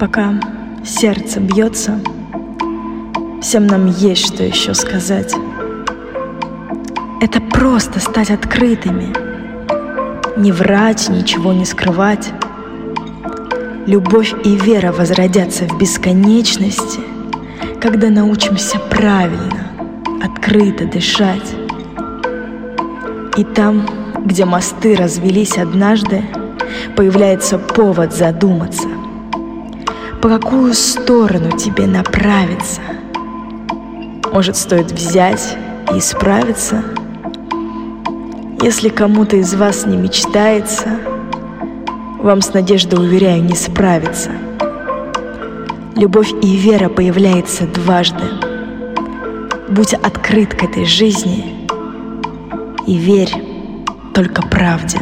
[0.00, 0.32] Пока
[0.82, 2.00] сердце бьется,
[3.42, 5.34] всем нам есть что еще сказать.
[7.20, 9.12] Это просто стать открытыми,
[10.38, 12.32] не врать, ничего не скрывать.
[13.86, 17.00] Любовь и вера возродятся в бесконечности,
[17.78, 19.70] когда научимся правильно,
[20.24, 21.54] открыто дышать.
[23.36, 23.86] И там,
[24.24, 26.24] где мосты развелись однажды,
[26.96, 28.88] появляется повод задуматься,
[30.20, 32.82] по какую сторону тебе направиться.
[34.30, 35.56] Может, стоит взять
[35.94, 36.84] и исправиться?
[38.60, 40.98] Если кому-то из вас не мечтается,
[42.18, 44.30] вам с надеждой, уверяю, не справиться.
[45.96, 48.24] Любовь и вера появляется дважды.
[49.70, 51.66] Будь открыт к этой жизни
[52.86, 53.32] и верь
[54.12, 54.98] только правде.